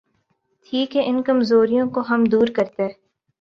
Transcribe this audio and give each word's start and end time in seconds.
تھی 0.65 0.85
کہ 0.85 1.01
ان 1.05 1.21
کمزوریوں 1.21 1.89
کو 1.89 2.01
ہم 2.09 2.23
دور 2.23 2.47
کرتے۔ 2.55 2.87